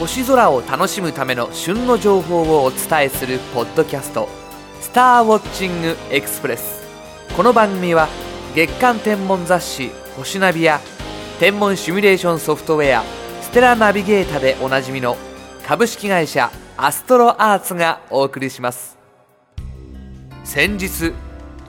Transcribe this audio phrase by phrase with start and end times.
[0.00, 4.30] 星空を楽しむための旬の情報をお伝えするポッドキャスト
[4.80, 6.88] 「スターウォッチングエクスプレス」
[7.36, 8.08] この番組は
[8.54, 10.80] 月間天文雑誌「星ナビ」や
[11.38, 13.04] 天文シミュレーションソフトウェア
[13.44, 15.18] 「ステラナビゲータ」でおなじみの
[15.68, 18.96] 株式会社アストロアーツがお送りします。
[20.44, 21.12] 先日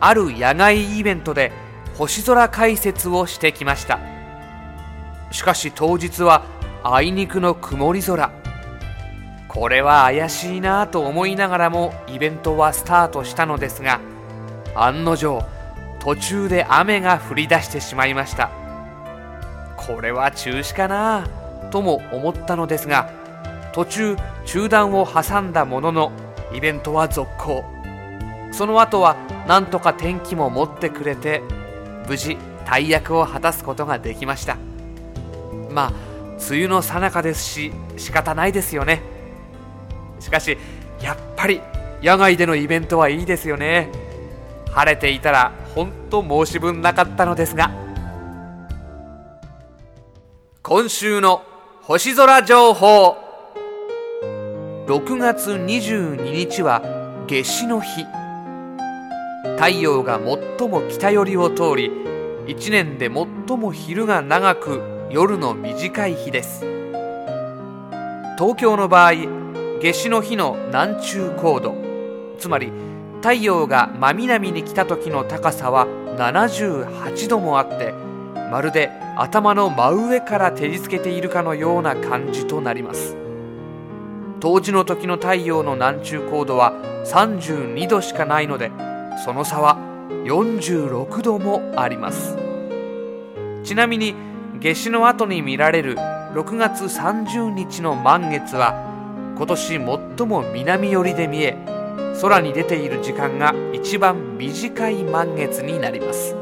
[0.00, 1.52] ある野外イベントで
[1.96, 4.00] 星空解説をしてきました。
[5.30, 6.42] しかし当日は
[6.88, 8.30] あいにくの曇り空。
[9.48, 14.00] これは怪しいなと思いながらもイベントはスタートしたのですが
[14.76, 15.44] 案の定
[15.98, 18.50] 途中で雨が降り出してしまいました。
[19.76, 21.26] これは中止かな
[21.72, 23.10] とも思ったのですが
[23.72, 26.12] 途中中断を挟んだものの
[26.52, 27.64] イベントは続行。
[28.52, 29.16] その後は
[29.48, 31.42] なんとか天気も持ってくれて
[32.06, 34.56] 無事大役を果たすことができました。
[35.72, 39.02] まあ梅雨の最中ですし仕方ないですよね。
[40.20, 40.56] しかし
[41.00, 41.60] やっぱり
[42.02, 43.90] 野外でのイベントはいいですよね。
[44.70, 47.70] 晴れていたら本当申し分なかったのですが。
[50.62, 51.42] 今週の
[51.82, 53.16] 星空情報。
[54.86, 56.82] 6月22日は
[57.26, 58.04] 夏至の日。
[59.56, 60.20] 太陽が
[60.58, 61.90] 最も北寄りを通り
[62.46, 66.64] 1年で最も昼が長く夜の短い日です。
[68.36, 69.12] 東京の場合
[69.80, 71.76] 夏至の日の南中高度。
[72.38, 72.72] つまり
[73.20, 77.94] 太陽が真南に来た時の高さは78度もあって
[78.50, 83.16] まるで頭の真上から照りつけているかのような感じとなります。
[84.40, 86.72] 冬至の時の太陽の南中高度は
[87.06, 88.72] 32度しかないので
[89.24, 89.78] その差は
[90.24, 92.36] 46度もあります。
[93.62, 94.26] ちなみに
[94.60, 98.74] 夏至の後に見られる6月30日の満月は
[99.36, 99.78] 今年最
[100.26, 101.56] も南寄りで見え
[102.22, 106.34] 空に出ている時間が一番短い満月になります。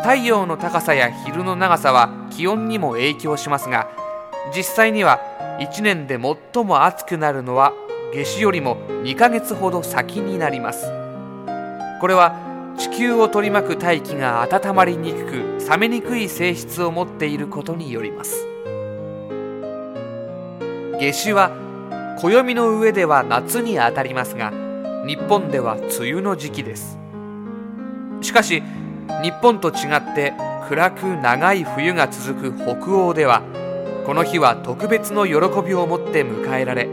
[0.00, 3.90] 太陽の高さや昼の長さは気温にも影響しますが
[4.54, 5.20] 実際には
[5.60, 6.18] 1年で
[6.54, 7.72] 最も暑くなるのは
[8.14, 10.86] 夏至よりも2ヶ月ほど先になります。
[12.00, 18.46] これは地球を取り巻く大気が温まりにくく冷めにくい性質を持っていることによります。
[21.00, 21.50] 夏至は
[22.20, 24.52] 暦の上では夏にあたりますが
[25.06, 26.98] 日本では梅雨の時期です。
[28.20, 28.62] しかし
[29.22, 30.34] 日本と違って
[30.68, 33.42] 暗く長い冬が続く北欧では
[34.04, 35.34] この日は特別の喜
[35.66, 36.88] びを持って迎えられ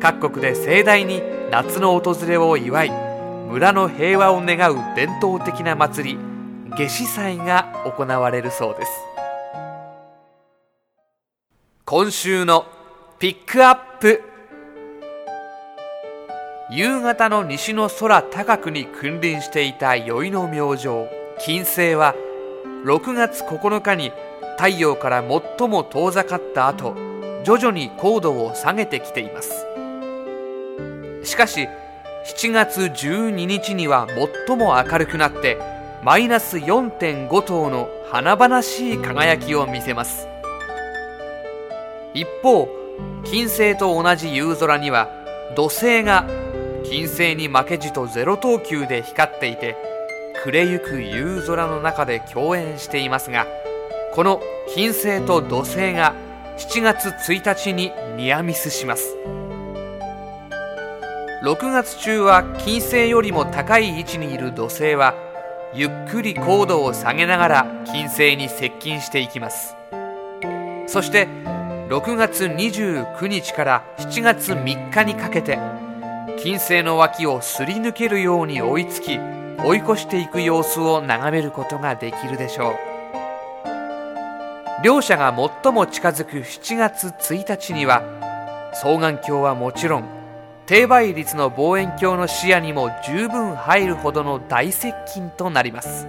[0.00, 3.11] 各国で盛大に夏の訪れを祝い
[3.52, 6.18] 村の平和を願う伝統的な祭り
[6.70, 8.90] 夏至祭が行われるそうです。
[11.84, 12.64] 今週の
[13.18, 14.22] ピックアップ。
[16.70, 20.88] 夕方の西の空高くに君臨していた宵の明星
[21.38, 22.14] 金星は
[22.86, 24.12] 6月9日に
[24.56, 25.22] 太陽から
[25.58, 26.96] 最も遠ざかった後
[27.44, 29.66] 徐々に高度を下げてきています。
[31.22, 31.68] しかし
[32.24, 34.06] 7月12日には
[34.46, 35.58] 最も明るくなって
[36.02, 40.28] マイナス4.5頭の華々しい輝きを見せます。
[42.14, 42.68] 一方
[43.24, 45.08] 金星と同じ夕空には
[45.56, 46.26] 土星が
[46.84, 49.76] 金星に負けじとゼロ等級で光っていて
[50.44, 53.46] 暮れゆく夕空の中で共演していますが
[54.12, 54.42] この
[54.74, 56.14] 金星と土星が
[56.58, 59.16] 7月1日にニアミスします。
[61.42, 65.12] 6月中は金星よりも高い位置にいる土星は
[65.74, 69.74] ゆっくり高度を下げながら金星に接近していきます。
[70.86, 71.26] そして
[71.88, 75.58] 6月29日から7月3日にかけて
[76.38, 79.18] 金星の脇をすり抜けるように追いつき
[79.64, 82.74] 追い越していく様子を眺めることができるでしょう。
[84.84, 85.34] 両者が
[85.64, 88.04] 最も近づく7月1日には
[88.74, 90.21] 双眼鏡はもちろん
[90.66, 96.06] 低倍率の望遠鏡の視野にも十分入るほどの大接近となります。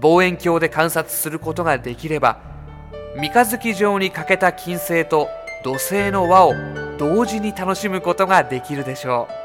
[0.00, 2.38] 望遠鏡で観察することができれば
[3.16, 5.28] 三日月状に欠けた金星と
[5.62, 6.54] 土星の輪を
[6.98, 9.44] 同時に楽しむことができるでしょう。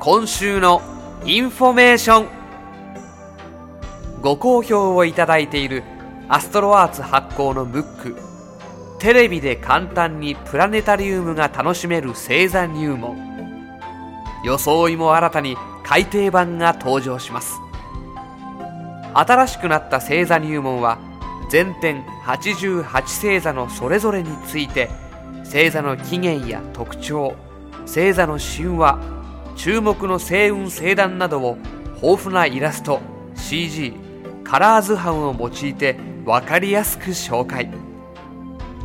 [0.00, 0.80] 今週の
[1.26, 2.28] インフォメーション。
[4.22, 5.82] ご好評をいただいている
[6.32, 8.16] アストロアーツ発行のムック。
[9.00, 13.18] テレビで簡単にプラネタリウムが楽しめる星座入門。
[14.44, 17.58] 装いも新たに改訂版が登場します。
[19.12, 21.00] 新しくなった星座入門は
[21.50, 24.88] 全編88星座のそれぞれについて
[25.42, 27.34] 星座の起源や特徴
[27.86, 29.00] 星座の神話
[29.56, 31.58] 注目の星雲星団などを
[32.00, 33.00] 豊富なイラスト
[33.34, 33.94] CG
[34.44, 37.70] カラー図版を用いて分かりやすく紹介。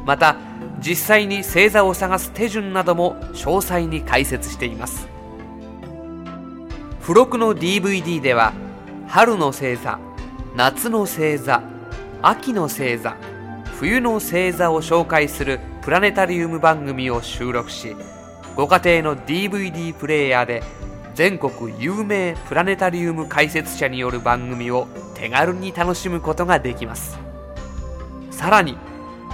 [0.06, 0.38] また
[0.80, 5.08] 実際に星座を探す手順なども詳細に解説しています。
[7.02, 8.54] 付録の DVD では
[9.08, 10.00] 春の星座
[10.56, 11.62] 夏の星座
[12.22, 13.16] 秋の星座
[13.80, 17.96] 冬の星座を紹介するプラネタリウム番組を収録し
[18.56, 20.64] ご家庭の DVD プレイヤーで
[21.14, 27.25] 全国有名プラネタリウム解説者による番組を手軽に楽しむことができます。
[28.36, 28.78] さらに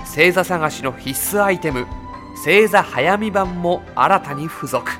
[0.06, 1.88] 星座探しの必須アイテム
[2.36, 4.92] 星座早見版も新たに付属。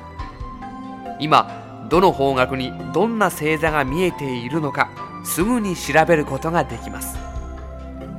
[1.20, 4.90] 今どの方角にどんな星座が見えているのか
[5.24, 7.16] すぐに調べることができます。